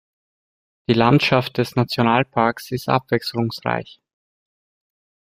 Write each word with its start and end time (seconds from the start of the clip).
Die 0.89 0.93
Landschaft 0.95 1.59
des 1.59 1.75
Nationalparks 1.75 2.71
ist 2.71 2.89
abwechslungsreich. 2.89 4.01